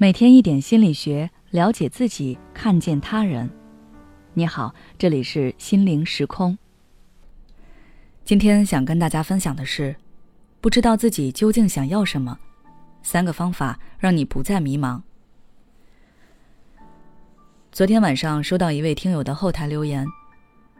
[0.00, 3.50] 每天一点心理学，了解自己，看见他人。
[4.32, 6.56] 你好，这里是心灵时空。
[8.24, 9.96] 今天想跟大家分享的是，
[10.60, 12.38] 不知道自己究竟想要什么，
[13.02, 15.02] 三个方法让你不再迷茫。
[17.72, 20.06] 昨天晚上收到一位听友的后台留言，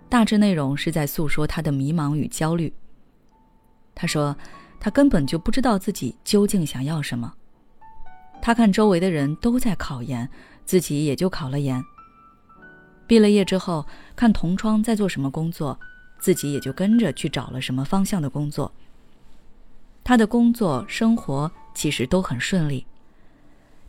[0.08, 2.72] 大致内容是在诉说他的迷茫与焦虑。
[3.96, 4.36] 他说，
[4.78, 7.34] 他根本就不知道自己究竟想要什么。
[8.40, 10.28] 他看周围的人都在考研，
[10.64, 11.82] 自己也就考了研。
[13.06, 15.78] 毕了业之后，看同窗在做什么工作，
[16.18, 18.72] 自己也就跟着去找了什么方向的工作。
[20.04, 22.86] 他的工作生活其实都很顺利，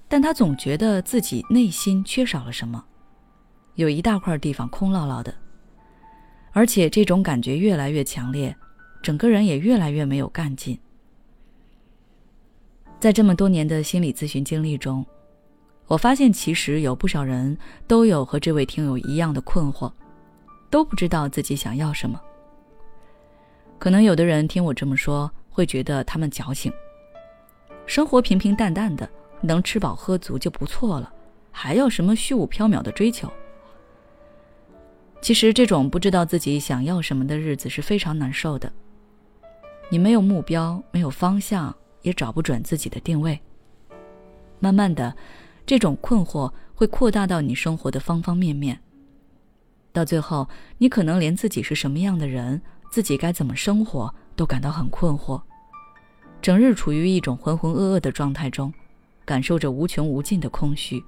[0.07, 2.83] 但他总觉得自己内心缺少了什么，
[3.75, 5.33] 有一大块地方空落落的，
[6.51, 8.53] 而且这种感觉越来越强烈，
[9.01, 10.77] 整个人也越来越没有干劲。
[12.99, 15.05] 在这么多年的心理咨询经历中，
[15.87, 19.89] 我发现其实有不少人都有和这位听友一样的困惑，
[20.69, 22.19] 都不知道自己想要什么。
[23.77, 26.69] 可能有的人听我这么说，会觉得他们矫情，
[27.85, 31.09] 生活平平淡淡的，能吃饱喝足就不错了，
[31.51, 33.31] 还要什么虚无缥缈的追求？
[35.21, 38.69] 其实这种不知道自己想要什么的日子是非常难受的，
[39.89, 41.73] 你没有目标，没有方向。
[42.01, 43.39] 也找不准自己的定位。
[44.59, 45.15] 慢慢的，
[45.65, 48.79] 这种困惑会扩大到你生活的方方面面。
[49.91, 50.47] 到最后，
[50.77, 55.41] 你可能连自己是什么样的人，自己该怎么生活，都感到很困惑，
[56.41, 58.73] 整日处于一种浑浑噩噩的状态中，
[59.25, 61.03] 感受着无穷无尽的空虚。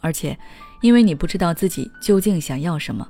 [0.00, 0.38] 而且，
[0.80, 3.08] 因为你不知道自己究竟想要什么，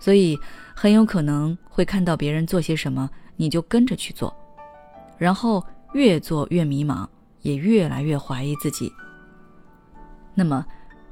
[0.00, 0.38] 所以
[0.74, 4.34] 很有可能会看到别人做些什么，你就跟着去做。
[5.18, 7.06] 然后越做越迷茫，
[7.42, 8.90] 也越来越怀疑自己。
[10.34, 10.64] 那么，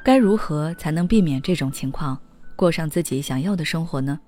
[0.05, 2.17] 该如何才能避免这种情况，
[2.55, 4.19] 过上自己想要的生活呢？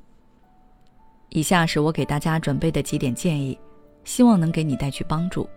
[1.30, 3.56] 以下是我给大家准备的几点建议，
[4.02, 5.48] 希望能给你带去帮助。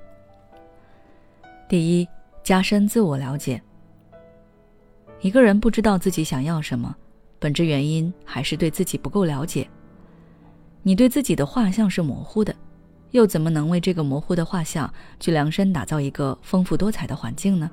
[1.68, 2.08] 第一，
[2.44, 3.62] 加深自我了解。
[5.22, 6.96] 一个人不知道自己想要什么，
[7.40, 9.68] 本质原因还是对自己不够了解。
[10.84, 12.54] 你对自己的画像是模糊的。
[13.12, 17.70] 又怎么能为这个模糊的画像去量身打造一个丰富多彩的环境呢？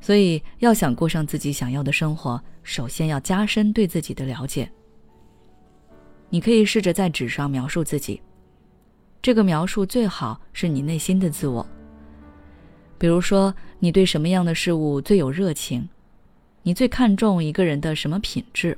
[0.00, 4.70] 所以，要想过上自己想要的生活，首先要加深对自己的了解。
[6.28, 8.20] 你可以试着在纸上描述自己，
[9.20, 11.66] 这个描述最好是你内心的自我。
[12.98, 15.88] 比如说，你对什么样的事物最有热情？
[16.62, 18.76] 你最看重一个人的什么品质？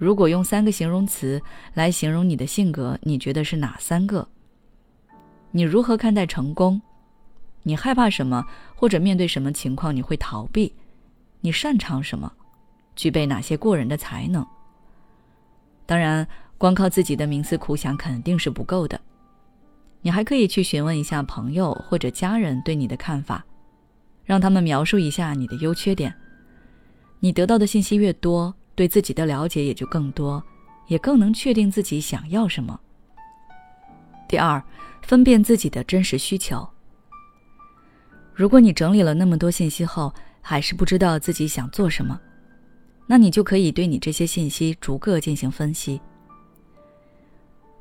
[0.00, 1.42] 如果用三个形容词
[1.74, 4.26] 来形容你的性格，你觉得是哪三个？
[5.50, 6.80] 你如何看待成功？
[7.64, 8.46] 你害怕什么？
[8.74, 10.74] 或者面对什么情况你会逃避？
[11.42, 12.32] 你擅长什么？
[12.96, 14.44] 具备哪些过人的才能？
[15.84, 18.98] 当然，光靠自己的冥思苦想肯定是不够的，
[20.00, 23.44] 你还可以去询问一下朋友或者家人对你的看法，
[24.24, 26.14] 让他们描述一下你的优缺点。
[27.18, 28.54] 你得到的信息越多。
[28.74, 30.42] 对自己的了解也就更多，
[30.86, 32.78] 也更能确定自己想要什么。
[34.28, 34.62] 第二，
[35.02, 36.68] 分辨自己的真实需求。
[38.34, 42.18] 如果你整理了那么多信息后，还是不知道自己想做什么，
[43.06, 46.00] 那你就可以对你这些信息逐个进行分析，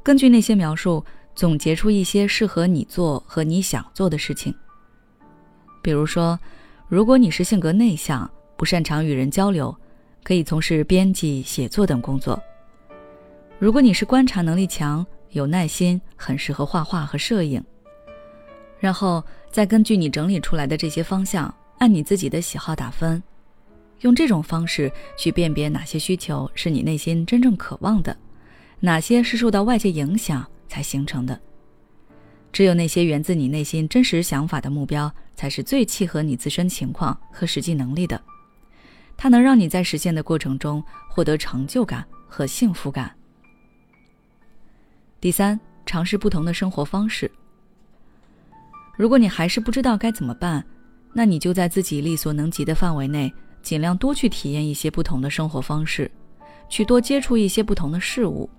[0.04, 4.54] 根据那些描述总结出一些适合你做和你想做的事情。
[5.82, 6.38] 比如说，
[6.90, 9.74] 如果你是性格内向，不擅长与人交流。
[10.30, 12.40] 可以从事编辑、写作等工作。
[13.58, 17.60] 如果你是观察能力强、有耐心，很适合画画和摄影。
[18.78, 23.24] 然后再根据你整理出来的这些方向，按你自己的喜好打分，
[24.02, 28.16] 用这种方式去辨别哪些需求是你内心真正渴望的，
[28.82, 31.42] 哪些是受到外界影响才形成的。
[32.54, 38.22] 只有那些源自你内心真实想法的目标，才是最契合你自身情况和实际能力的。
[39.22, 43.14] 它能让你在实现的过程中获得成就感和幸福感。
[45.20, 47.30] 第三，尝试不同的生活方式。
[48.96, 50.64] 如果你还是不知道该怎么办，
[51.12, 53.30] 那你就在自己力所能及的范围内，
[53.62, 56.10] 尽量多去体验一些不同的生活方式，
[56.70, 58.50] 去多接触一些不同的事物，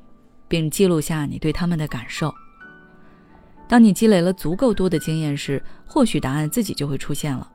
[0.47, 2.31] 并记录下你对他们的感受。
[3.67, 7.51] 当你积累了足够多的经验时，或许答案自己就会出现了。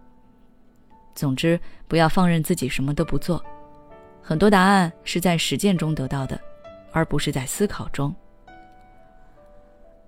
[1.15, 3.44] 总之，不要放任自己什么都不做。
[4.21, 6.39] 很多答案是在实践中得到的，
[6.91, 8.13] 而不是在思考中。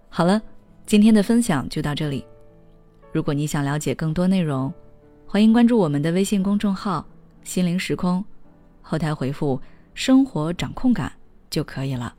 [0.09, 0.41] 好了，
[0.85, 2.25] 今天的分享就到这里。
[3.11, 4.73] 如果你想了解更多内容，
[5.25, 7.05] 欢迎关注我们的微信公众号
[7.43, 8.23] “心灵时空”，
[8.81, 9.61] 后台回复
[9.93, 11.11] “生活掌控感”
[11.49, 12.13] 就可以了。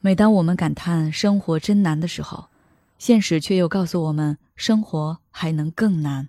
[0.00, 2.48] 每当我们感叹生活真难的时候，
[2.98, 6.28] 现实却又告诉我们，生活还能更难。